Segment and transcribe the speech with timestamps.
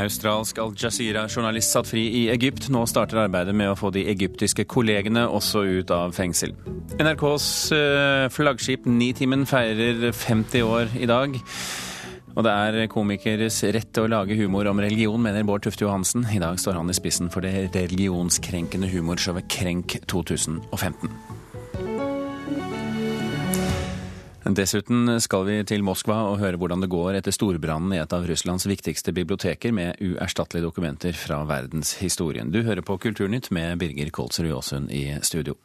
[0.00, 2.68] Australsk Al-Jazeera-journalist satt fri i Egypt.
[2.72, 6.54] Nå starter arbeidet med å få de egyptiske kollegene også ut av fengsel.
[6.98, 7.46] NRKs
[7.76, 11.38] eh, flaggskip Nitimen feirer 50 år i dag.
[12.36, 16.28] Og det er komikeres rett å lage humor om religion, mener Bård Tufte Johansen.
[16.30, 21.39] I dag står han i spissen for det religionskrenkende humorshowet Krenk 2015.
[24.40, 28.24] Dessuten skal vi til Moskva og høre hvordan det går etter storbrannen i et av
[28.24, 32.48] Russlands viktigste biblioteker med uerstattelige dokumenter fra verdenshistorien.
[32.48, 35.58] Du hører på Kulturnytt med Birger Kolsrud Aasund i studio.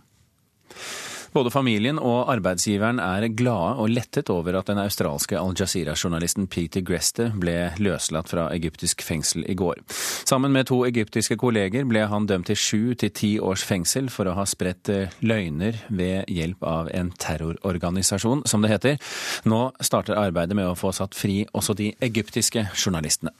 [1.35, 7.25] Både familien og arbeidsgiveren er glade og lettet over at den australske Al-Jazeera-journalisten Peter Greste
[7.35, 9.81] ble løslatt fra egyptisk fengsel i går.
[10.23, 14.31] Sammen med to egyptiske kolleger ble han dømt til sju til ti års fengsel for
[14.31, 19.11] å ha spredt eh, løgner ved hjelp av en terrororganisasjon, som det heter.
[19.43, 23.35] Nå starter arbeidet med å få satt fri også de egyptiske journalistene.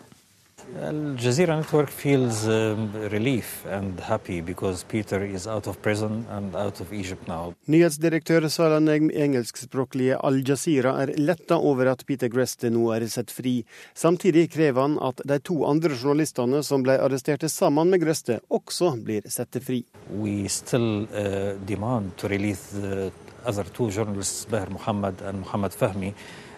[0.82, 6.56] Al Jazeera Network feels um, relief and happy because Peter is out of prison and
[6.56, 7.54] out of Egypt now.
[7.68, 13.32] Nyhetsdirektør Sara Negm engelskspråklige Al Jazeera er letta over at Peter Greste nå er sett
[13.32, 13.64] fri.
[13.94, 18.96] Samtidig krever han at de to andre journalistene som ble arrestert sammen med Greste, også
[19.06, 19.84] blir satt fri.
[20.10, 23.12] We still uh, demand to release the
[23.46, 26.14] other two journalists, Behr Mohammed and Mohammed Fahmi.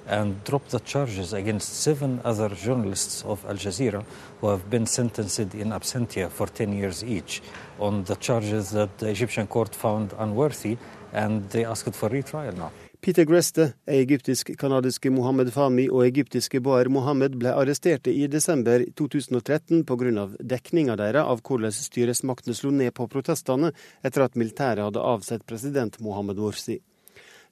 [0.07, 4.03] And dropped the charges against seven other journalists of Al Jazeera
[4.41, 7.41] who have been sentenced in absentia for 10 years each
[7.79, 10.77] on the charges that the Egyptian court found unworthy,
[11.13, 12.71] and they asked for retrial now.
[13.01, 20.25] Peter Greste, egyptisk-kanadiske Mohammed Fahmi og egyptiske Boer Mohammed ble arresterte i desember 2013 pga.
[20.39, 23.71] dekninga deres av hvordan styresmaktene slo ned på protestene
[24.03, 26.79] etter at militæret hadde avsett president Mohammed Morsi.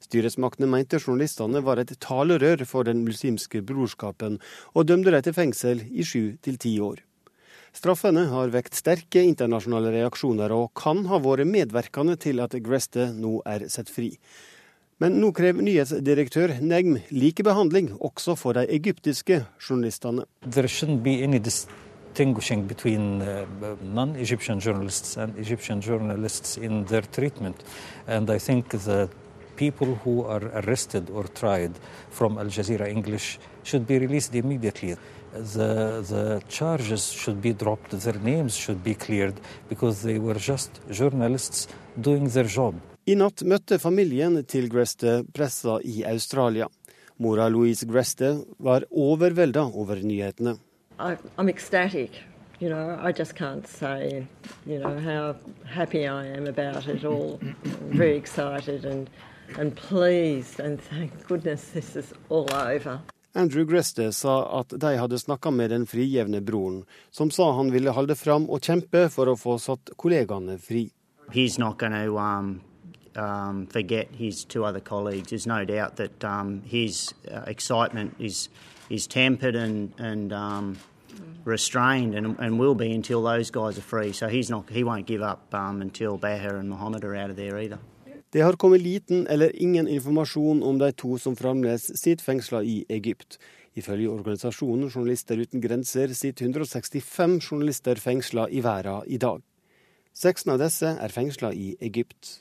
[0.06, 4.38] Styresmaktene mente journalistene var et talerør for den muslimske brorskapen,
[4.74, 7.02] og dømte dem til fengsel i sju til ti år.
[7.76, 13.40] Straffene har vekt sterke internasjonale reaksjoner, og kan ha vært medvirkende til at Greste nå
[13.44, 14.14] er satt fri.
[15.02, 20.24] Men nå krever nyhetsdirektør Negm likebehandling også for de egyptiske journalistene.
[22.16, 23.44] Between uh,
[24.64, 27.62] journalists and Egyptian journalists in their treatment.
[28.06, 29.10] And I think that
[29.56, 31.72] people who are arrested or tried
[32.10, 34.96] from Al Jazeera English should be released immediately.
[35.32, 39.34] The, the charges should be dropped, their names should be cleared,
[39.68, 41.68] because they were just journalists
[42.00, 42.74] doing their job.
[43.08, 46.66] I natt møtte familien til Greste pressa i Australia.
[47.22, 50.56] Mora Louise Greste var overvelda over nyhetene.
[50.98, 52.10] I'm ecstatic.
[52.58, 54.26] You know, I just can't say,
[54.66, 55.36] you know, how
[55.66, 57.38] happy I am about it all.
[57.42, 59.10] I'm very excited and
[59.58, 63.00] and pleased and thank goodness this is all over.
[63.34, 67.92] Andrew Greste sa at de hadde snakka med den frigivne broren, som sa han ville
[67.92, 70.88] holde fram og kjempe for å få satt kollegaene fri.
[71.32, 72.60] He's not going to um,
[73.14, 75.30] um, forget his two other colleagues.
[75.30, 78.48] There's no doubt that um, his uh, excitement is
[78.88, 80.78] is tempered and and um,
[81.44, 84.12] restrained, and, and will be until those guys are free.
[84.12, 87.36] So he's not he won't give up um, until Bahar and Mohammed are out of
[87.36, 87.78] there either.
[88.30, 92.84] Det har kommet liten eller ingen informasjon om de to som fremdeles sitter fengsla i
[92.88, 93.38] Egypt.
[93.74, 99.42] Ifølge organisasjonen Journalister uten grenser sitter 165 journalister fengsla i verden i dag.
[100.14, 102.40] 16 av disse er fengsla i Egypt.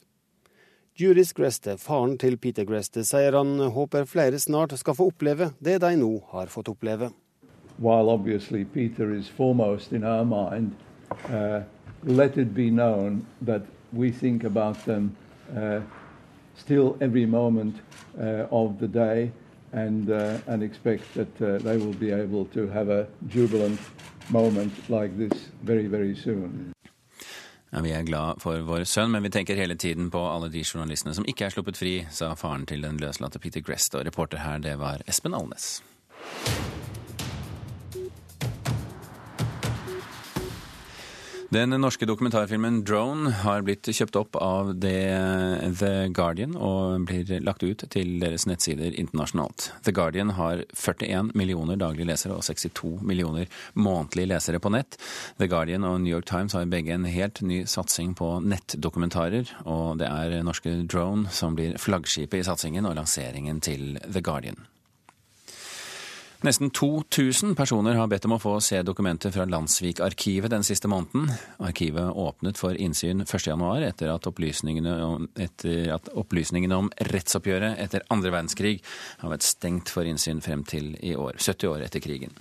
[0.95, 5.81] Juris Greste, faren til Peter Greste, sier han håper flere snart skal få oppleve det
[5.83, 7.11] de nå har fått oppleve.
[7.77, 8.17] While
[8.73, 10.71] Peter is foremost in our mind,
[11.29, 11.61] uh,
[12.03, 15.11] let it be known that we think about them
[16.55, 17.75] still every moment
[18.17, 19.31] uh, of the day
[19.73, 23.79] and, uh, and expect that they will be able to have a jubilant
[24.29, 26.71] moment like this very, very soon.
[27.75, 30.63] Ja, vi er glad for vår sønn, men vi tenker hele tiden på alle de
[30.63, 33.95] journalistene som ikke er sluppet fri, sa faren til den løslatte Peter Grest.
[33.99, 35.81] Og reporter her, det var Espen Alnes.
[41.55, 47.85] Den norske dokumentarfilmen 'Drone' har blitt kjøpt opp av The Guardian og blir lagt ut
[47.93, 49.69] til deres nettsider internasjonalt.
[49.87, 54.99] The Guardian har 41 millioner daglige lesere og 62 millioner månedlige lesere på nett.
[55.39, 60.03] The Guardian og New York Times har begge en helt ny satsing på nettdokumentarer, og
[60.03, 64.65] det er norske Drone som blir flaggskipet i satsingen og lanseringen til The Guardian.
[66.43, 71.29] Nesten 2000 personer har bedt om å få se dokumenter fra Landsvik-arkivet den siste måneden.
[71.63, 78.75] Arkivet åpnet for innsyn 1.1 etter, etter at opplysningene om rettsoppgjøret etter andre verdenskrig
[79.23, 82.35] har vært stengt for innsyn frem til i år, 70 år etter krigen.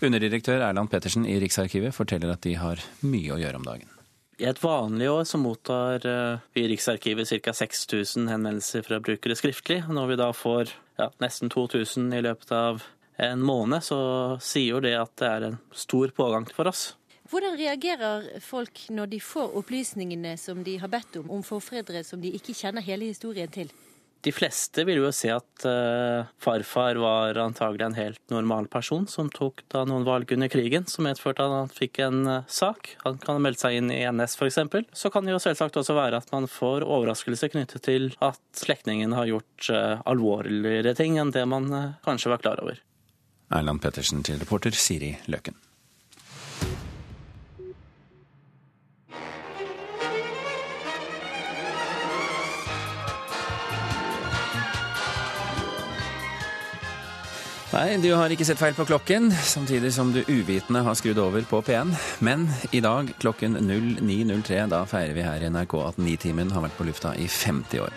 [0.00, 3.94] Underdirektør Erland Pettersen i Riksarkivet forteller at de har mye å gjøre om dagen.
[4.38, 7.52] I et vanlig år så mottar eh, vi i Riksarkivet ca.
[7.52, 9.80] 6000 henvendelser fra brukere skriftlig.
[9.90, 10.70] Når vi da får
[11.00, 12.84] ja, nesten 2000 i løpet av
[13.18, 13.98] en måned, så
[14.42, 16.92] sier jo det at det er en stor pågang for oss.
[17.28, 22.22] Hvordan reagerer folk når de får opplysningene som de har bedt om, om forfedre som
[22.22, 23.68] de ikke kjenner hele historien til?
[24.24, 29.28] De fleste vil jo se at uh, farfar var antagelig en helt normal person som
[29.30, 32.96] tok da noen valg under krigen som medførte at han fikk en uh, sak.
[33.04, 34.58] Han kan ha meldt seg inn i NS f.eks.
[34.90, 39.14] Så kan det jo selvsagt også være at man får overraskelse knyttet til at slektningen
[39.14, 41.70] har gjort uh, alvorligere ting enn det man
[42.08, 42.82] kanskje var klar over.
[43.50, 45.56] Erland Pettersen til reporter Siri Løken.
[57.68, 61.44] Nei, du har ikke sett feil på klokken, samtidig som du uvitende har skrudd over
[61.46, 61.92] på P1.
[62.24, 66.78] Men i dag klokken 09.03, da feirer vi her i NRK at Nitimen har vært
[66.80, 67.94] på lufta i 50 år.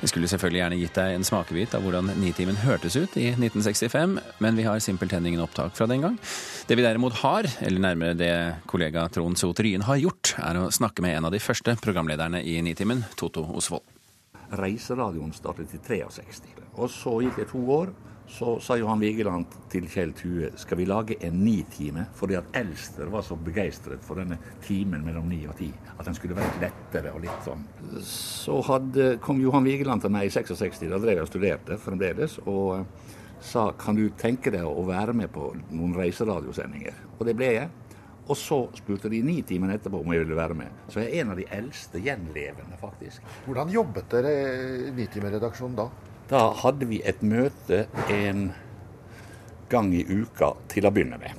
[0.00, 4.12] Vi skulle selvfølgelig gjerne gitt deg en smakebit av hvordan Nitimen hørtes ut i 1965,
[4.38, 6.18] men vi har simpelthen ingen opptak fra den gang.
[6.70, 8.32] Det vi derimot har, eller nærmere det
[8.70, 12.44] kollega Trond Sot Ryen har gjort, er å snakke med en av de første programlederne
[12.46, 13.82] i Nitimen, Toto Osvold.
[14.58, 17.90] Reiseradioen startet i 63, og så gikk det to år.
[18.28, 23.08] Så sa Johan Vigeland til Kjell Tue skal vi lage en ni-time, fordi at Elster
[23.08, 24.36] var så begeistret for denne
[24.66, 25.70] timen mellom ni og ti.
[25.96, 27.64] At den skulle være lettere og litt sånn.
[28.04, 32.36] Så hadde, kom Johan Vigeland til meg i 66, da drev jeg og studerte fremdeles,
[32.44, 37.00] og eh, sa kan du tenke deg å være med på noen reiseradiosendinger.
[37.16, 37.70] Og det ble jeg.
[38.28, 40.84] Og så spurte de ni-timene etterpå om jeg ville være med.
[40.92, 43.24] Så jeg er en av de eldste gjenlevende, faktisk.
[43.46, 45.88] Hvordan jobbet dere i Nitimen-redaksjonen da?
[46.28, 48.50] Da hadde vi et møte en
[49.72, 51.32] gang i uka til å begynne med.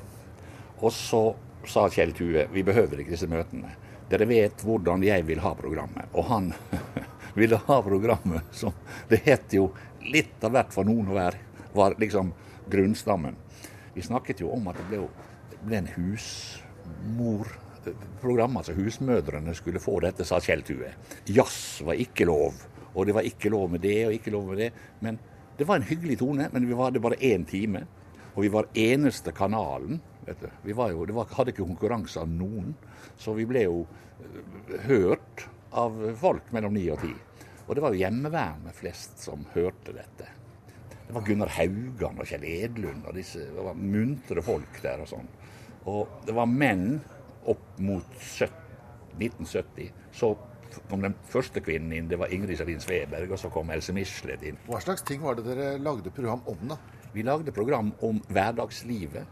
[0.81, 1.35] Og så
[1.69, 3.69] sa Kjell Tue vi behøver ikke disse møtene.
[4.09, 6.05] Dere vet hvordan jeg vil ha programmet.
[6.17, 6.53] Og han
[7.37, 8.73] ville ha programmet som
[9.09, 9.71] Det het jo
[10.09, 11.37] litt av hvert for noen å være.
[11.75, 12.33] Var liksom
[12.69, 13.35] grunnstammen.
[13.93, 14.99] Vi snakket jo om at det ble,
[15.61, 18.57] ble en husmorprogram.
[18.57, 20.89] Altså husmødrene skulle få dette, sa Kjell Tue.
[21.29, 22.53] Jazz var ikke lov.
[22.93, 24.69] Og det var ikke lov med det og ikke lov med det.
[25.05, 25.19] Men
[25.57, 26.49] det var en hyggelig tone.
[26.53, 27.85] Men vi hadde bare én time.
[28.35, 30.01] Og vi var eneste kanalen.
[30.25, 30.49] vet du.
[30.63, 32.75] Vi jo, var, hadde ikke konkurranse av noen.
[33.17, 37.13] Så vi ble jo eh, hørt av folk mellom ni og ti.
[37.67, 40.29] Og det var jo hjemmeværende flest som hørte dette.
[41.09, 45.09] Det var Gunnar Haugan og Kjell Edlund og disse det var muntre folk der og
[45.09, 45.29] sånn.
[45.89, 46.99] Og det var menn
[47.49, 49.89] opp mot 1970.
[50.13, 50.35] Så
[50.89, 54.43] kom den første kvinnen inn, det var Ingrid Salin Sveberg, og så kom Else Michelet
[54.45, 54.57] inn.
[54.67, 56.77] Hva slags ting var det dere lagde program om, da?
[57.13, 59.25] Vi lagde program om hverdagslivet,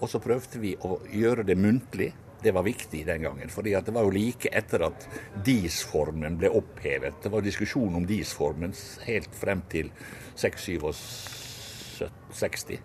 [0.00, 2.12] og så prøvde vi å gjøre det muntlig.
[2.44, 5.06] Det var viktig den gangen, For det var jo like etter at
[5.46, 7.14] DIS-formen ble opphevet.
[7.22, 8.74] Det var diskusjon om DIS-formen
[9.06, 9.88] helt frem til
[10.36, 12.78] 66.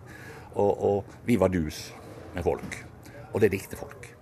[0.56, 1.92] Og, og vi var dus
[2.36, 2.86] med folk.
[3.34, 4.19] Og det likte folk.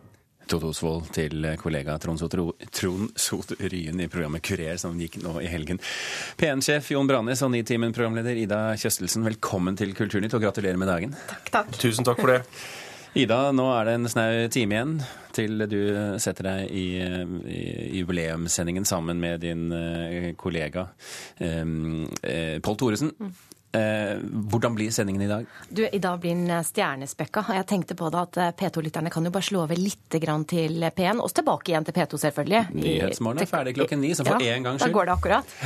[0.48, 5.80] Toto Osvold til kollega Trond Sot Ryen i programmet Kurer, som gikk nå i helgen.
[6.40, 11.16] P1-sjef Jon Branes og Nitimen-programleder Ida Kjøstelsen, velkommen til Kulturnytt, og gratulerer med dagen.
[11.30, 11.74] Takk, takk.
[11.82, 12.42] Tusen takk for det.
[13.18, 14.96] Ida, nå er det en snau time igjen
[15.36, 15.80] til du
[16.22, 16.86] setter deg i,
[17.50, 17.62] i
[18.00, 20.88] jubileumssendingen sammen med din eh, kollega
[21.42, 23.14] eh, Pål Thoresen.
[23.76, 25.48] Eh, hvordan blir sendingen i dag?
[25.70, 27.44] Du, I dag blir den stjernespekka.
[27.52, 31.20] Jeg tenkte på det at eh, P2-lytterne kan jo bare slå over litt til P1.
[31.20, 32.62] og tilbake igjen til P2, selvfølgelig.
[32.78, 34.94] Nyhetsmorgen er ferdig klokken ni, så for ja, én gangs skyld.
[34.94, 35.58] Da går det akkurat.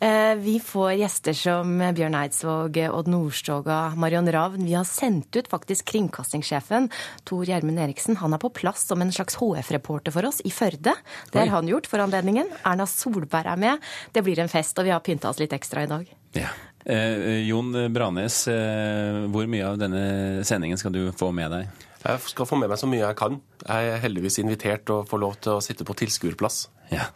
[0.00, 4.64] Eh, vi får gjester som Bjørn Eidsvåg, Odd Nordstoga, Marion Ravn.
[4.64, 6.88] Vi har sendt ut faktisk kringkastingssjefen,
[7.28, 8.16] Tor Gjermund Eriksen.
[8.24, 10.96] Han er på plass som en slags HF-reporter for oss i Førde.
[11.28, 12.48] Det har han gjort for anledningen.
[12.64, 13.92] Erna Solberg er med.
[14.16, 16.08] Det blir en fest, og vi har pynta oss litt ekstra i dag.
[16.38, 16.48] Ja.
[16.90, 21.86] Eh, Jon Branes, eh, hvor mye av denne sendingen skal du få med deg?
[22.00, 23.38] Jeg skal få med meg så mye jeg kan.
[23.62, 26.64] Jeg er heldigvis invitert og får lov til å sitte på tilskuerplass.
[26.90, 27.06] Ja.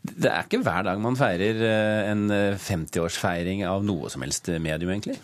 [0.00, 4.94] Det er ikke hver dag man feirer eh, en 50-årsfeiring av noe som helst medium,
[4.94, 5.18] egentlig?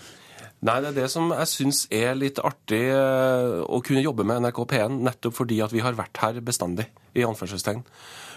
[0.64, 4.40] Nei, det er det som jeg syns er litt artig eh, å kunne jobbe med
[4.42, 7.84] NRK P1, nettopp fordi at vi har vært her bestandig, i anførselstegn.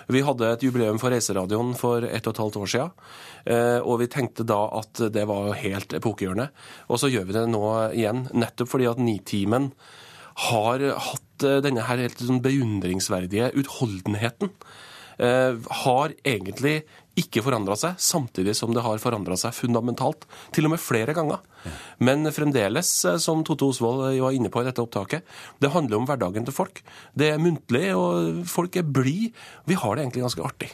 [0.09, 2.93] Vi hadde et jubileum for Reiseradioen for ett og et halvt år siden.
[3.45, 6.49] Eh, og vi tenkte da at det var helt epokegjørende.
[6.89, 7.63] Og så gjør vi det nå
[7.93, 9.69] igjen, nettopp fordi at Nitimen
[10.49, 14.49] har hatt eh, denne her helt sånn beundringsverdige utholdenheten.
[15.19, 16.79] Eh, har egentlig
[17.19, 20.23] ikke forandra seg, samtidig som det har forandra seg fundamentalt.
[20.55, 21.41] Til og med flere ganger.
[21.99, 25.23] Men fremdeles, eh, som Tote Osvold var inne på i dette opptaket,
[25.59, 26.81] det handler om hverdagen til folk.
[27.13, 29.33] Det er muntlig, og folk er blide.
[29.67, 30.71] Vi har det egentlig ganske artig.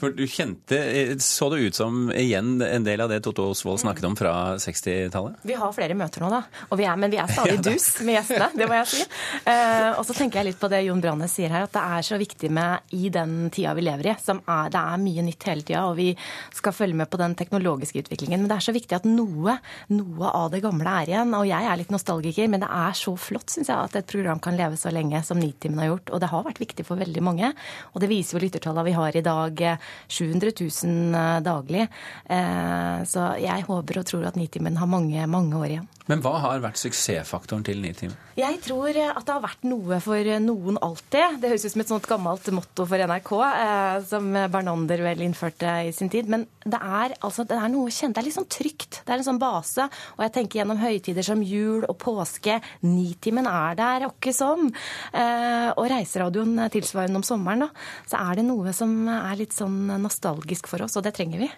[0.00, 0.78] For du kjente,
[1.22, 5.38] Så det ut som igjen en del av det Totto Osvold snakket om fra 60-tallet?
[5.46, 6.42] Vi har flere møter nå, da.
[6.76, 8.50] Vi er, men vi er stadig dus med gjestene.
[8.56, 9.06] Det må jeg si.
[9.46, 12.06] Uh, og så tenker jeg litt på det Jon Brannes sier her, at det er
[12.08, 14.16] så viktig med i den tida vi lever i.
[14.22, 16.10] som er, Det er mye nytt hele tida, og vi
[16.56, 18.42] skal følge med på den teknologiske utviklingen.
[18.42, 19.58] Men det er så viktig at noe,
[19.92, 21.34] noe av det gamle er igjen.
[21.36, 24.42] Og jeg er litt nostalgiker, men det er så flott, syns jeg, at et program
[24.42, 26.14] kan leve så lenge som Nitimen har gjort.
[26.16, 27.52] Og det har vært viktig for veldig mange.
[27.94, 29.65] Og det viser jo lyttertallene vi har i dag
[30.08, 31.88] 700 000 eh, daglig.
[32.30, 35.92] Eh, så jeg håper og tror at Nitimen har mange, mange år igjen.
[36.06, 38.14] Men hva har vært suksessfaktoren til Nitimen?
[38.38, 41.40] Jeg tror at det har vært noe for noen alltid.
[41.42, 45.72] Det høres ut som et sånt gammelt motto for NRK, eh, som Bernander vel innførte
[45.88, 46.30] i sin tid.
[46.30, 48.14] Men det er, altså, det er noe kjent.
[48.14, 49.00] Det er litt sånn trygt.
[49.02, 49.88] Det er en sånn base.
[50.14, 52.60] Og jeg tenker gjennom høytider som jul og påske.
[52.86, 54.70] Nitimen er der åkke som.
[55.16, 57.86] og reiseradioen tilsvarende om sommeren, da.
[58.06, 61.50] Så er det noe som er litt sånn nostalgisk for oss, og det trenger vi.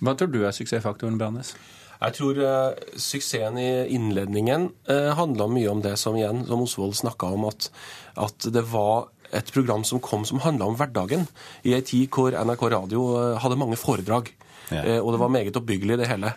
[0.00, 1.52] Hva tror du er suksessfaktoren, Brannes?
[2.00, 6.62] Jeg tror uh, suksessen i innledningen uh, eh, handla mye om det som igjen, som
[6.64, 7.68] Osvold snakka om, at,
[8.16, 11.26] at, det var et program som kom som handla om hverdagen,
[11.62, 14.32] i ei tid hvor NRK Radio uh, hadde mange foredrag.
[14.70, 15.00] Ja.
[15.02, 16.28] Og det var meget oppbyggelig, det hele.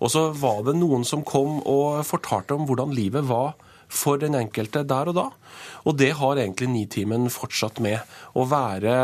[0.00, 3.52] Og så var det noen som kom og fortalte om hvordan livet var
[3.92, 5.26] for den enkelte der og da.
[5.88, 8.00] Og det har egentlig Nitimen fortsatt med.
[8.38, 8.94] Å være,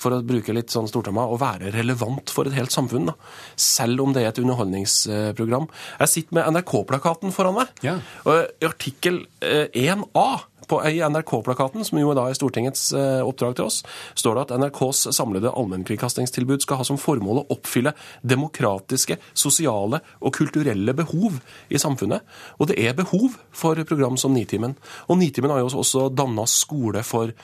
[0.00, 3.10] for å bruke litt sånn stortama, å være relevant for et helt samfunn.
[3.10, 3.16] Da.
[3.56, 5.70] Selv om det er et underholdningsprogram.
[6.02, 7.74] Jeg sitter med NRK-plakaten foran meg.
[7.86, 7.98] Ja.
[8.26, 13.56] Og I artikkel 1A eh, på, I NRK-plakaten, som jo da er Stortingets eh, oppdrag
[13.58, 13.80] til oss,
[14.18, 20.34] står det at NRKs samlede allmennkringkastingstilbud skal ha som formål å oppfylle demokratiske, sosiale og
[20.38, 22.26] kulturelle behov i samfunnet.
[22.58, 24.76] Og det er behov for program som Nitimen.
[25.10, 27.34] Og Nitimen har jo også danna skole for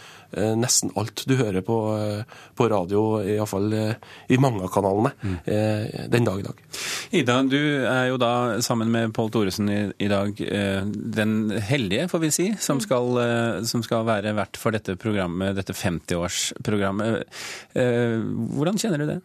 [0.56, 5.36] nesten alt du hører på, eh, på radio, iallfall eh, i mange av kanalene, mm.
[5.44, 6.64] eh, den dag i dag.
[7.16, 8.32] Ida, du er jo da
[8.64, 11.38] sammen med Pål Thoresen i, i, dag eh, den
[11.70, 15.76] heldige, får vi si, som skal Eh, som skal være vert for dette programmet, dette
[15.76, 17.24] 50-årsprogrammet.
[17.78, 18.20] Eh,
[18.56, 19.20] hvordan kjenner du det?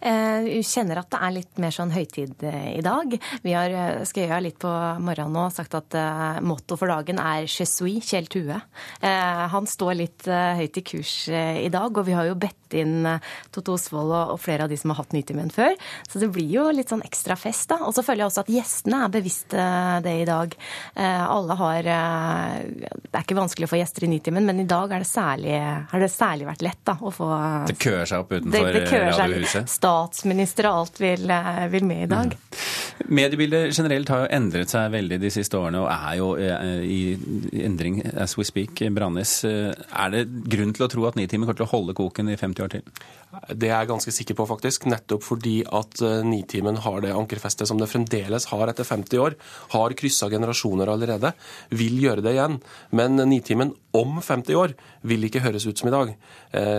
[0.00, 3.14] Eh, kjenner at det er litt mer sånn høytid i dag.
[3.42, 4.70] Vi har skrevet litt på
[5.02, 5.96] morgenen og sagt at
[6.44, 8.60] motto for dagen er 'Je suis Kjell Tue'.
[9.02, 13.74] Han står litt høyt i kurs i dag, og vi har jo bedt inn Totto
[13.74, 15.74] Osvold og flere av de som har hatt Nytimen før.
[16.08, 17.80] Så det blir jo litt sånn ekstra fest, da.
[17.86, 20.54] Og så føler jeg også at gjestene er bevisste det i dag.
[20.96, 25.06] Alle har Det er ikke vanskelig å få gjester i Nytimen, men i dag det
[25.06, 25.56] særlig,
[25.90, 27.28] har det særlig vært lett da, å få
[27.68, 29.68] Det køer seg opp utenfor det, det Radiohuset?
[29.88, 31.30] Statsminister og alt vil,
[31.72, 32.34] vil med i dag.
[32.36, 32.58] Mm.
[33.06, 37.62] Mediebildet generelt har jo endret seg veldig de siste årene, og er jo eh, i
[37.64, 38.82] endring as we speak.
[38.94, 42.32] Brannes, eh, er det grunn til å tro at Nitimen kommer til å holde koken
[42.32, 42.84] i 50 år til?
[43.28, 44.86] Det er jeg ganske sikker på, faktisk.
[44.88, 49.36] Nettopp fordi at eh, Nitimen har det ankerfestet som det fremdeles har etter 50 år.
[49.74, 51.34] Har kryssa generasjoner allerede.
[51.76, 52.58] Vil gjøre det igjen.
[52.96, 54.76] Men Nitimen om 50 år
[55.08, 56.14] vil ikke høres ut som i dag.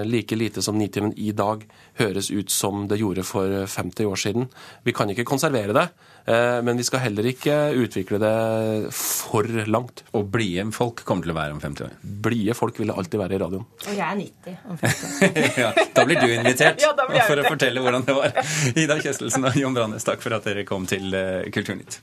[0.06, 1.66] like lite som Nitimen i dag
[2.00, 4.50] høres ut som det gjorde for 50 år siden.
[4.84, 5.90] Vi kan ikke konservere det.
[6.30, 10.04] Eh, men vi skal heller ikke utvikle det for langt.
[10.18, 11.96] Og blide folk kommer til å være om 50 år?
[12.28, 13.66] Blide folk vil alltid være i radioen.
[13.88, 15.60] Og jeg er 90 om 50 år.
[15.64, 16.94] ja, da blir du invitert ja,
[17.28, 18.38] for å fortelle hvordan det var.
[18.76, 22.02] Ida Kjestelsen og Jon Brannes, takk for at dere kom til eh, Kulturnytt.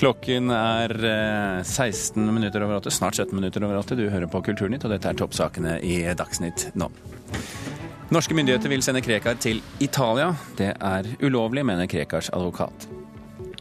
[0.00, 0.94] Klokken er
[1.66, 3.98] 16 eh, minutter over åtte, snart 17 minutter over åtte.
[3.98, 6.88] Du hører på Kulturnytt, og dette er toppsakene i Dagsnytt nå.
[8.10, 10.32] Norske myndigheter vil sende Krekar til Italia.
[10.58, 12.88] Det er ulovlig, mener Krekars advokat.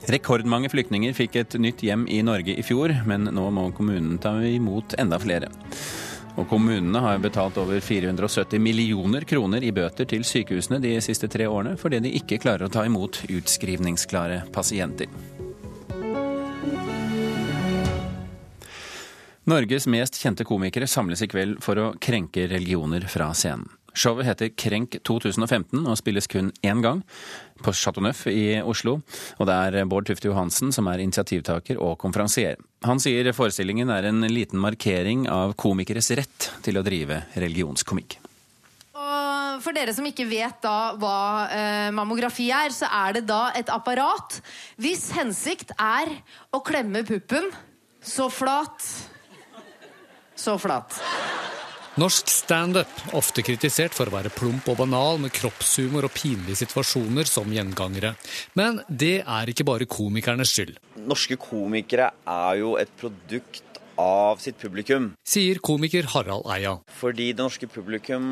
[0.10, 4.32] Rekordmange flyktninger fikk et nytt hjem i Norge i fjor, men nå må kommunen ta
[4.42, 5.52] imot enda flere.
[6.39, 11.50] Og kommunene har betalt over 470 millioner kroner i bøter til sykehusene de siste tre
[11.51, 15.12] årene fordi de ikke klarer å ta imot utskrivningsklare pasienter.
[19.50, 23.79] Norges mest kjente komikere samles i kveld for å krenke religioner fra scenen.
[24.00, 27.01] Showet heter Krenk 2015 og spilles kun én gang,
[27.60, 29.01] på Chateau Neuf i Oslo.
[29.38, 32.56] Og det er Bård Tufte Johansen som er initiativtaker og konferansier.
[32.88, 38.22] Han sier forestillingen er en liten markering av komikeres rett til å drive religionskomikk.
[39.60, 41.20] For dere som ikke vet da hva
[41.51, 44.39] eh, mammografi er, så er det da et apparat
[44.79, 46.13] hvis hensikt er
[46.56, 47.50] å klemme puppen
[48.00, 48.86] så flat
[50.39, 50.96] Så flat.
[52.00, 57.27] Norsk standup, ofte kritisert for å være plump og banal, med kroppshumor og pinlige situasjoner
[57.27, 58.13] som gjengangere.
[58.56, 60.77] Men det er ikke bare komikernes skyld.
[61.10, 63.65] Norske komikere er jo et produkt
[64.00, 65.10] av sitt publikum.
[65.27, 66.77] Sier komiker Harald Eia.
[67.01, 68.29] Fordi det norske publikum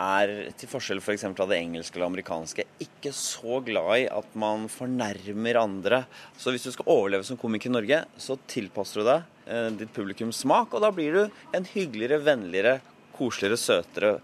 [0.00, 1.26] er, til forskjell f.eks.
[1.26, 6.04] For av det engelske eller amerikanske, ikke så glad i at man fornærmer andre.
[6.40, 9.92] Så hvis du skal overleve som komiker i Norge, så tilpasser du deg eh, ditt
[9.92, 12.78] publikums smak, og da blir du en hyggeligere, vennligere,
[13.20, 14.14] koseligere, søtere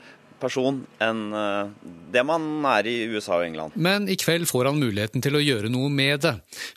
[0.41, 1.69] person enn eh,
[2.13, 3.77] det man er i USA og England.
[3.81, 6.35] Men i kveld får han muligheten til å gjøre noe med det.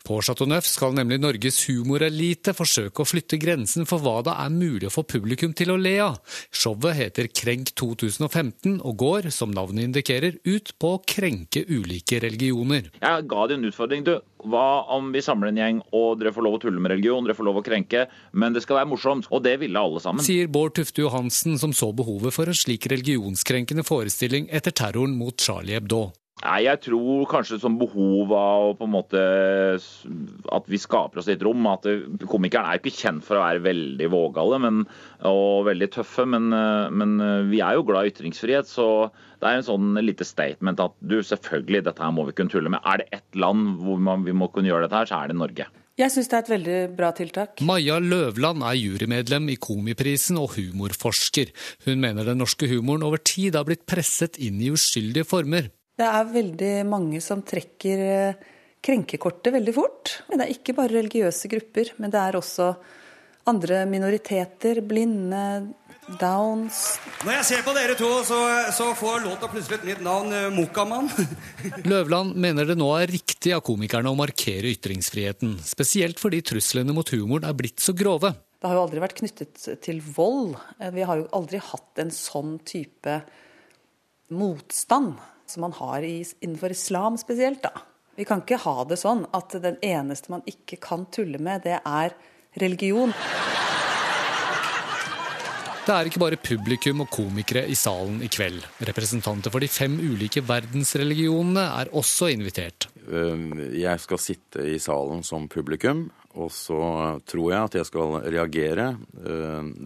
[0.07, 4.53] På Chateau Neuf skal nemlig Norges humorelite forsøke å flytte grensen for hva det er
[4.53, 6.19] mulig å få publikum til å le av.
[6.55, 12.91] Showet heter Krenk 2015 og går, som navnet indikerer, ut på å krenke ulike religioner.
[12.99, 14.07] Jeg ga det en utfordring.
[14.07, 14.15] Du,
[14.48, 17.36] hva om vi samler en gjeng og dere får lov å tulle med religion, dere
[17.38, 19.27] får lov å krenke, men det skal være morsomt.
[19.34, 20.24] Og det ville alle sammen.
[20.25, 25.36] Sier Bård Tufte Johansen, som så behovet for en slik religionskrenkende forestilling etter terroren mot
[25.39, 26.10] Charlie Hebdo.
[26.39, 29.24] Nei, Jeg tror kanskje som behov av på en måte
[30.55, 31.65] at vi skaper oss litt rom.
[31.67, 31.88] at
[32.24, 34.86] Komikeren er ikke kjent for å være veldig vågale men,
[35.27, 36.48] og veldig tøffe, men,
[36.96, 37.17] men
[37.51, 38.72] vi er jo glad i ytringsfrihet.
[38.72, 42.51] så det er en sånn lite statement at du, selvfølgelig, dette her må vi kunne
[42.51, 42.84] tulle med.
[42.84, 45.39] Er det ett land hvor man, vi må kunne gjøre dette her, så er det
[45.39, 45.67] Norge.
[46.00, 47.63] Jeg syns det er et veldig bra tiltak.
[47.67, 51.51] Maja Løvland er jurymedlem i Komiprisen og humorforsker.
[51.88, 55.67] Hun mener den norske humoren over tid har blitt presset inn i uskyldige former.
[56.00, 58.48] Det er veldig mange som trekker eh,
[58.79, 60.13] krenkekortet veldig fort.
[60.32, 62.72] Det er ikke bare religiøse grupper, men det er også
[63.50, 65.74] andre minoriteter, blinde,
[66.18, 66.98] Downs.
[67.22, 68.38] Når jeg ser på dere to, så,
[68.74, 71.10] så får låta plutselig et nytt navn, Mokamann.
[71.91, 75.60] Løvland mener det nå er riktig av komikerne å markere ytringsfriheten.
[75.62, 78.32] Spesielt fordi truslene mot humoren er blitt så grove.
[78.58, 80.56] Det har jo aldri vært knyttet til vold.
[80.79, 83.20] Eh, vi har jo aldri hatt en sånn type
[84.34, 87.63] motstand som man har i, innenfor islam spesielt.
[87.63, 87.74] da.
[88.20, 91.79] Vi kan ikke ha det sånn at den eneste man ikke kan tulle med, det
[91.79, 92.15] er
[92.59, 93.14] religion.
[95.90, 98.62] Det er ikke bare publikum og komikere i salen i kveld.
[98.85, 102.90] Representanter for de fem ulike verdensreligionene er også invitert.
[103.07, 106.81] Jeg skal sitte i salen som publikum, og så
[107.25, 108.92] tror jeg at jeg skal reagere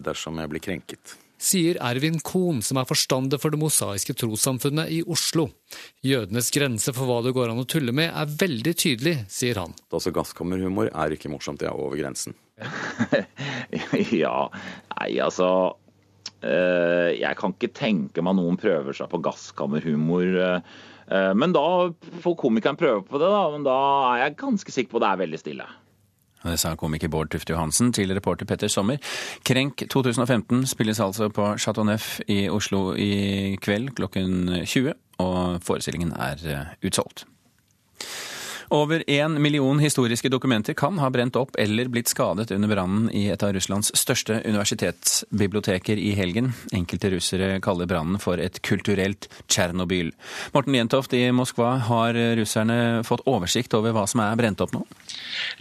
[0.04, 1.14] dersom jeg blir krenket.
[1.40, 5.48] Sier Ervin Kohn, som er forstander for Det mosaiske trossamfunnet i Oslo.
[6.06, 9.76] Jødenes grense for hva det går an å tulle med er veldig tydelig, sier han.
[9.92, 12.36] Altså Gasskammerhumor er ikke morsomt, det er over grensen.
[14.24, 14.36] ja,
[14.94, 15.48] nei altså
[16.44, 20.26] Eh, jeg kan ikke tenke meg noen prøver seg på gasskammerhumor.
[20.44, 21.64] Eh, men da
[22.24, 23.44] får komikeren prøve på det, da.
[23.54, 23.78] Men da
[24.12, 25.68] er jeg ganske sikker på at det er veldig stille.
[26.44, 29.00] Det sa komiker Bård Tufte Johansen til reporter Petter Sommer.
[29.48, 34.92] Krenk 2015 spilles altså på Chateau Neuf i Oslo i kveld klokken 20,
[35.24, 37.24] og forestillingen er eh, utsolgt.
[38.74, 43.28] Over én million historiske dokumenter kan ha brent opp eller blitt skadet under brannen i
[43.30, 46.50] et av Russlands største universitetsbiblioteker i helgen.
[46.74, 50.10] Enkelte russere kaller brannen for et kulturelt Tsjernobyl.
[50.56, 54.82] Morten Jentoft i Moskva, har russerne fått oversikt over hva som er brent opp nå?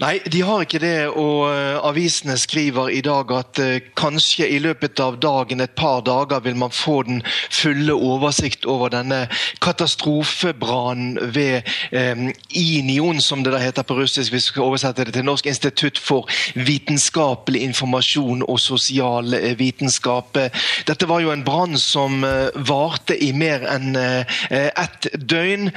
[0.01, 1.05] Nei, de har ikke det.
[1.13, 6.01] Og uh, avisene skriver i dag at uh, kanskje i løpet av dagen, et par
[6.01, 7.21] dager, vil man få den
[7.53, 9.27] fulle oversikt over denne
[9.61, 12.31] katastrofebrannen ved um,
[13.03, 15.99] INION, som det der heter på russisk, hvis vi skal oversette det til Norsk institutt
[15.99, 20.37] for vitenskapelig informasjon og sosial vitenskap.
[20.87, 25.69] Dette var jo en brann som uh, varte i mer enn ett døgn.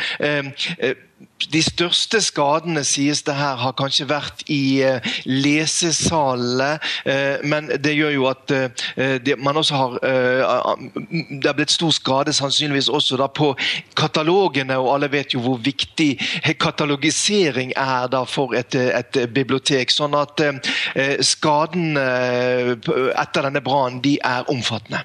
[1.52, 6.76] De største skadene sies det her har kanskje vært i uh, lesesalene,
[7.06, 8.84] uh, men det gjør jo at uh,
[9.24, 13.50] det, man også har Det har blitt stor skade sannsynligvis også da på
[13.96, 16.18] katalogene, og alle vet jo hvor viktig
[16.60, 19.92] katalogisering er da for et, et bibliotek.
[19.92, 20.40] Sånn at
[21.24, 22.04] skadene
[23.16, 25.02] etter denne brannen de er omfattende.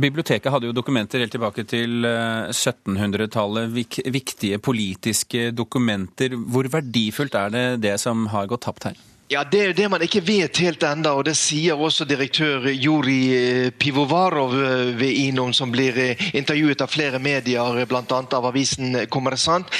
[0.00, 3.74] Biblioteket hadde jo dokumenter helt tilbake til 1700-tallet,
[4.10, 6.34] viktige politiske politiske dokumenter.
[6.34, 8.96] Hvor verdifullt er det det som har gått tapt her?
[9.30, 13.20] Ja, Det er det man ikke vet helt enda, og det sier også direktør Juri
[13.30, 18.02] eh, Pivovarov eh, ved INON, som blir eh, intervjuet av flere medier, bl.a.
[18.10, 19.70] av avisen Kommersant.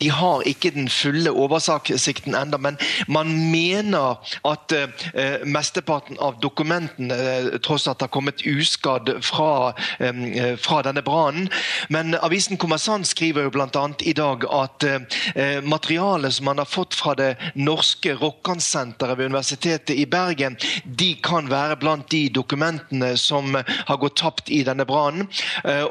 [0.00, 4.16] De har ikke den fulle oversikten enda, men man mener
[4.48, 11.02] at eh, mesteparten av dokumentene uh, tross alt har kommet uskadd fra, uh, fra denne
[11.04, 11.50] brannen.
[11.92, 13.84] Men avisen Kommersant skriver jo bl.a.
[14.00, 14.84] i dag at
[15.64, 21.48] materialet som man har fått fra det norske Rokkansenteret ved Universitetet i Bergen, de kan
[21.50, 25.28] være blant de dokumentene som har gått tapt i denne brannen.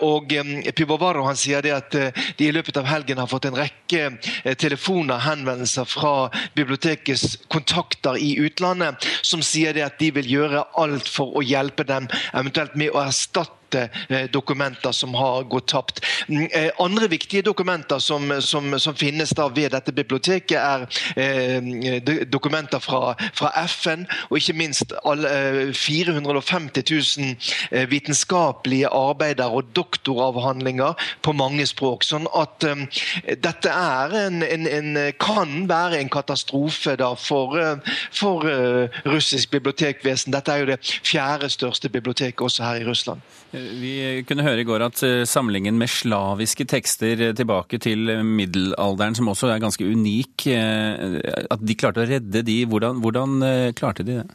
[0.05, 0.33] Og
[0.75, 1.97] Pivovaro han sier det at
[2.37, 8.17] de i løpet av helgen har fått en rekke eh, telefoner, henvendelser fra bibliotekets kontakter
[8.17, 12.93] i utlandet, som sier at de vil gjøre alt for å hjelpe dem, eventuelt med
[12.95, 16.05] å erstatte Eh, dokumenter som har gått tapt.
[16.27, 22.79] Mm, eh, andre viktige dokumenter som, som, som finnes ved dette biblioteket, er eh, dokumenter
[22.79, 26.83] fra, fra, FN, og ikke minst alle, 450
[27.71, 32.03] 000 vitenskapelige arbeider og doktoravhandlinger på mange språk.
[32.03, 32.85] Sånn at um,
[33.25, 37.57] dette en, en, en, kan være en katastrofe da for,
[38.15, 38.47] for
[39.05, 40.33] russisk bibliotekvesen.
[40.33, 43.21] Dette er jo det fjerde største biblioteket også her i Russland.
[43.79, 43.93] Vi
[44.27, 49.31] kunne høre i går at eh, samlingen med slaviske tekster eh, tilbake til middelalderen, som
[49.31, 51.19] også er ganske unik, eh,
[51.49, 52.61] at de klarte å redde de.
[52.69, 53.39] Hvordan, hvordan
[53.77, 54.27] klarte de det?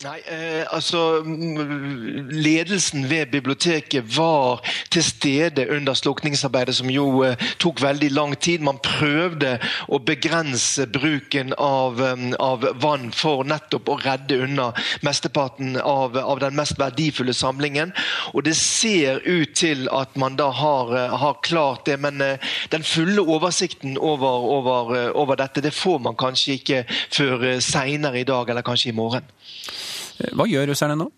[0.00, 1.20] Nei, eh, altså
[2.30, 8.64] Ledelsen ved biblioteket var til stede under slukningsarbeidet, som jo eh, tok veldig lang tid.
[8.64, 9.58] Man prøvde
[9.92, 14.70] å begrense bruken av, um, av vann for nettopp å redde unna
[15.04, 17.92] mesteparten av, av, den mest verdifulle samlingen.
[18.32, 22.56] Og det ser ut til at man da har, uh, har klart det, men eh,
[22.72, 28.24] den fulle oversikten over, over, uh, over, dette det får man kanskje ikke før seinere
[28.24, 29.28] i dag, eller kanskje i morgen.
[30.36, 31.08] Hva gjør russerne nå?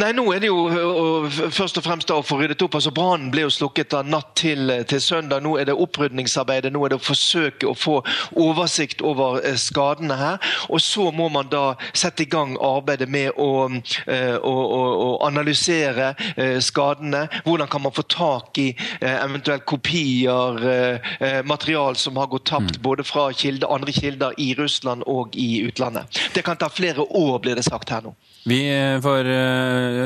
[0.00, 2.76] Nei, nå er det jo først og fremst å få ryddet opp.
[2.78, 5.42] altså Brannen ble jo slukket da natt til, til, søndag.
[5.44, 6.72] Nå er det opprydningsarbeidet.
[6.72, 7.98] Nå er det å forsøke å få
[8.38, 10.52] oversikt over eh, skadene her.
[10.68, 16.12] Og så må man da sette i gang arbeidet med å, å, å, å analysere
[16.36, 17.26] eh, skadene.
[17.46, 18.68] Hvordan kan man få tak i
[19.00, 22.82] eh, eventuelt kopier, eh, eh, material som har gått tapt mm.
[22.82, 26.20] både fra kilder, andre kilder i Russland og i utlandet.
[26.34, 28.14] Det kan ta flere år, blir det sagt her nå.
[28.44, 28.58] Vi
[29.02, 29.61] får uh,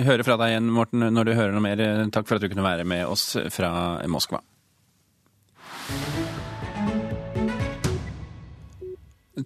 [0.06, 1.82] høre fra deg igjen, Morten, når du hører noe mer.
[2.14, 3.70] Takk for at du kunne være med oss fra
[4.10, 4.42] Moskva.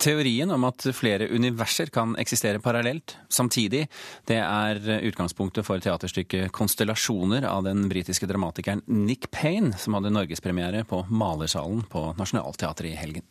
[0.00, 3.82] Teorien om at flere universer kan eksistere parallelt samtidig,
[4.30, 4.78] det er
[5.10, 11.82] utgangspunktet for teaterstykket 'Konstellasjoner' av den britiske dramatikeren Nick Payne, som hadde norgespremiere på Malersalen
[11.90, 13.26] på Nationaltheatret i helgen.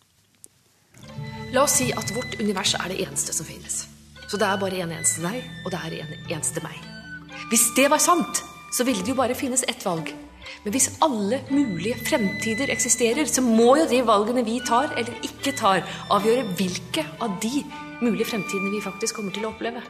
[1.54, 3.88] La oss si at vårt univers er det eneste som finnes.
[4.30, 6.78] Så det er bare en eneste deg, og det er en eneste meg.
[7.50, 10.12] Hvis det var sant, så ville det jo bare finnes ett valg.
[10.64, 15.56] Men hvis alle mulige fremtider eksisterer, så må jo de valgene vi tar eller ikke
[15.58, 15.82] tar,
[16.14, 17.64] avgjøre hvilke av de
[18.04, 19.82] mulige fremtidene vi faktisk kommer til å oppleve.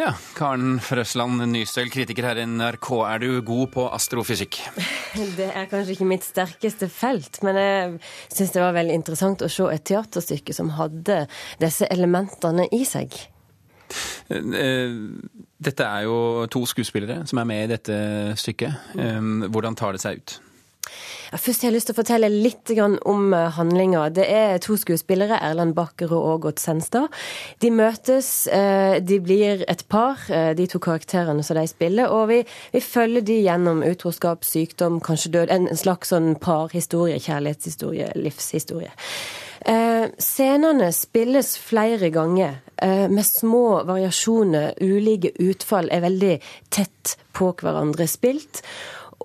[0.00, 2.86] Ja, Karen Frøsland Nystøl, kritiker her i NRK.
[3.04, 4.56] Er du god på astrofysikk?
[5.36, 7.98] Det er kanskje ikke mitt sterkeste felt, men jeg
[8.32, 11.26] syns det var veldig interessant å se et teaterstykke som hadde
[11.60, 13.12] disse elementene i seg.
[14.32, 14.96] Eh,
[15.68, 17.98] dette er jo to skuespillere som er med i dette
[18.40, 18.94] stykket.
[18.96, 19.20] Eh,
[19.52, 20.38] hvordan tar det seg ut?
[21.30, 22.72] Først har jeg lyst til å fortelle litt
[23.06, 24.08] om eh, handlinga.
[24.14, 27.06] Det er to skuespillere, Erland Bakker og Ågot Senstad.
[27.62, 32.10] De møtes, eh, de blir et par, eh, de to karakterene som de spiller.
[32.10, 32.40] Og vi,
[32.72, 35.54] vi følger de gjennom utroskap, sykdom, kanskje død.
[35.54, 38.90] En slags sånn parhistorie, kjærlighetshistorie, livshistorie.
[39.60, 44.74] Eh, scenene spilles flere ganger, eh, med små variasjoner.
[44.80, 46.40] Ulike utfall er veldig
[46.70, 48.62] tett på hverandre spilt.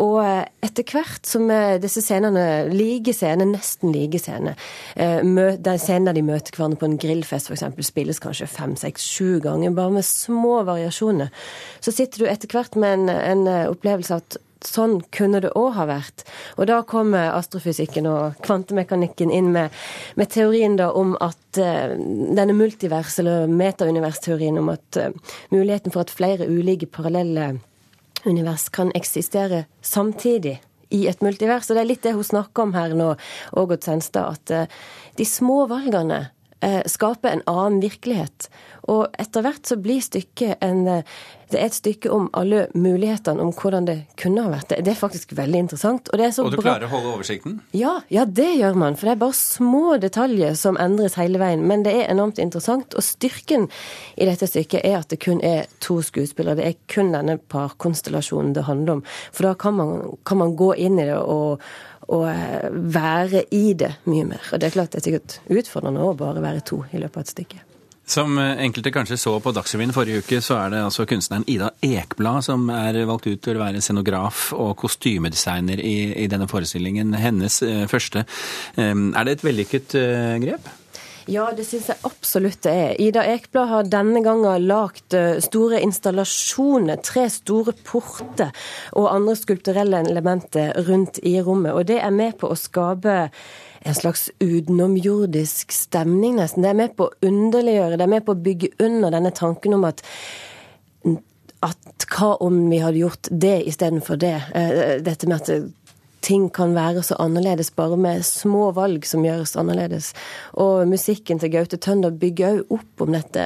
[0.04, 4.58] Og eh, etter hvert som eh, disse scenene, like scener, nesten like scener,
[4.96, 9.40] den de der de møter hverandre på en grillfest f.eks., spilles kanskje fem, seks, sju
[9.44, 11.32] ganger, bare med små variasjoner,
[11.80, 15.74] så sitter du etter hvert med en, en opplevelse av at sånn kunne det òg
[15.78, 16.26] ha vært.
[16.58, 19.74] Og da kommer astrofysikken og kvantemekanikken inn med,
[20.20, 25.12] med teorien da om at uh, denne multivers- eller metauniversteorien om at uh,
[25.54, 27.56] muligheten for at flere ulike parallelle
[28.26, 30.60] univers kan eksistere samtidig
[30.94, 31.70] i et multivers.
[31.70, 33.14] Og det er litt det hun snakker om her nå,
[33.58, 34.80] Ågot Senstad, at eh,
[35.18, 36.26] de små valgene
[36.90, 38.50] skaper en annen virkelighet.
[38.92, 43.44] Og etter hvert så blir stykket en eh, Det er et stykke om alle mulighetene
[43.44, 44.72] om hvordan det kunne ha vært.
[44.82, 46.10] Det er faktisk veldig interessant.
[46.10, 46.64] Og, og du bra.
[46.72, 47.60] klarer å holde oversikten?
[47.78, 48.98] Ja, ja, det gjør man.
[48.98, 51.62] For det er bare små detaljer som endres hele veien.
[51.70, 52.98] Men det er enormt interessant.
[52.98, 53.70] Og styrken
[54.18, 56.58] i dette stykket er at det kun er to skuespillere.
[56.58, 59.06] Det er kun denne parkonstellasjonen det handler om.
[59.30, 61.62] For da kan man, kan man gå inn i det og
[62.14, 64.44] å eh, være i det mye mer.
[64.52, 67.26] Og det er klart det er sikkert utfordrende å bare være to i løpet av
[67.26, 67.64] et stykke.
[68.06, 72.46] Som enkelte kanskje så på Dagsrevyen forrige uke, så er det altså kunstneren Ida Ekblad
[72.46, 77.18] som er valgt ut til å være scenograf og kostymedesigner i, i denne forestillingen.
[77.18, 78.28] Hennes eh, første.
[78.78, 80.70] Eh, er det et vellykket eh, grep?
[81.26, 82.92] Ja, det syns jeg absolutt det er.
[83.02, 88.52] Ida Ekblad har denne gangen lagd store installasjoner, tre store porter
[88.94, 91.74] og andre skulpturelle elementer rundt i rommet.
[91.74, 93.16] Og det er med på å skape
[93.86, 96.66] en slags utenomjordisk stemning, nesten.
[96.66, 99.78] Det er med på å underliggjøre, det er med på å bygge under denne tanken
[99.78, 100.06] om at
[101.66, 104.36] at hva om vi hadde gjort det istedenfor det?
[104.54, 105.50] Eh, dette med at
[106.26, 110.12] ting kan være så annerledes bare med små valg som gjøres annerledes.
[110.62, 113.46] Og musikken til Gaute Tønder bygger òg opp om dette,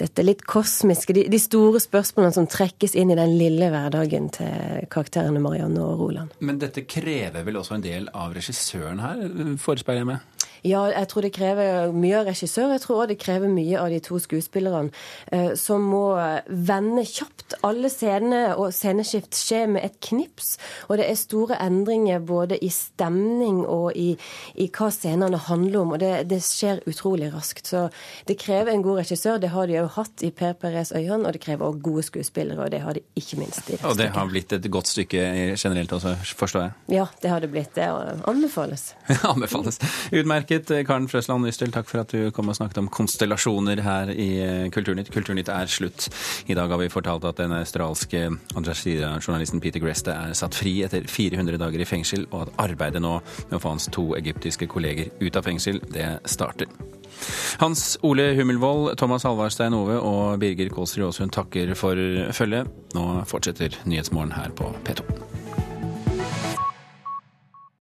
[0.00, 4.86] dette litt kosmiske, de, de, store spørsmålene som trekkes inn i den lille hverdagen til
[4.92, 6.36] karakterene Marianne og Roland.
[6.44, 9.24] Men dette krever vel også en del av regissøren her,
[9.60, 10.33] forespeiler jeg meg?
[10.64, 12.70] Ja, jeg tror det krever mye av regissør.
[12.72, 14.92] Jeg tror òg det krever mye av de to skuespillerne,
[15.32, 16.06] eh, som må
[16.48, 17.58] vende kjapt.
[17.68, 20.54] Alle scenene og sceneskift skjer med et knips,
[20.88, 24.14] og det er store endringer både i stemning og i,
[24.56, 25.92] i hva scenene handler om.
[25.96, 27.68] Og det, det, skjer utrolig raskt.
[27.68, 27.86] Så
[28.28, 29.38] det krever en god regissør.
[29.42, 32.64] Det har de òg hatt i Per Perez Øyhånd, og det krever òg gode skuespillere,
[32.64, 35.28] og det har de ikke minst i det Og det har blitt et godt stykke
[35.60, 36.74] generelt også, forstår jeg?
[36.96, 37.74] Ja, det har det blitt.
[37.76, 37.84] Det
[38.28, 38.94] anbefales.
[39.34, 39.80] anbefales.
[40.12, 40.86] Utmerket utmerket.
[40.86, 45.10] Karen Frøsland Nystel, takk for at du kom og snakket om konstellasjoner her i Kulturnytt.
[45.12, 46.08] Kulturnytt er slutt.
[46.46, 51.06] I dag har vi fortalt at den australske Al-Jazeera-journalisten Peter Greste er satt fri etter
[51.08, 55.10] 400 dager i fengsel, og at arbeidet nå med å få hans to egyptiske kolleger
[55.20, 56.70] ut av fengsel, det starter.
[57.60, 61.98] Hans Ole Hummelvold, Thomas Halvarstein Ove og Birger Kålsrud Aasund takker for
[62.34, 62.68] følget.
[62.96, 65.43] Nå fortsetter Nyhetsmorgen her på P2.